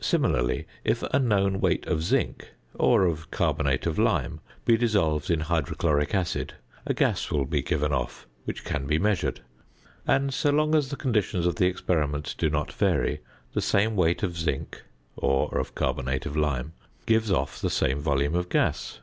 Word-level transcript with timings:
Similarly, 0.00 0.68
if 0.84 1.02
a 1.02 1.18
known 1.18 1.58
weight 1.60 1.84
of 1.88 2.00
zinc 2.00 2.52
(or 2.74 3.06
of 3.06 3.32
carbonate 3.32 3.86
of 3.86 3.98
lime) 3.98 4.38
be 4.64 4.76
dissolved 4.76 5.30
in 5.32 5.40
hydrochloric 5.40 6.14
acid, 6.14 6.54
a 6.86 6.94
gas 6.94 7.28
will 7.32 7.44
be 7.44 7.60
given 7.60 7.92
off 7.92 8.28
which 8.44 8.62
can 8.62 8.86
be 8.86 9.00
measured, 9.00 9.40
and 10.06 10.32
so 10.32 10.50
long 10.52 10.76
as 10.76 10.90
the 10.90 10.96
conditions 10.96 11.44
of 11.44 11.56
the 11.56 11.66
experiment 11.66 12.36
do 12.38 12.48
not 12.48 12.72
vary, 12.72 13.18
the 13.52 13.60
same 13.60 13.96
weight 13.96 14.22
of 14.22 14.38
zinc 14.38 14.80
(or 15.16 15.58
of 15.58 15.74
carbonate 15.74 16.24
of 16.24 16.36
lime) 16.36 16.74
gives 17.04 17.32
off 17.32 17.60
the 17.60 17.68
same 17.68 17.98
volume 17.98 18.36
of 18.36 18.48
gas. 18.48 19.00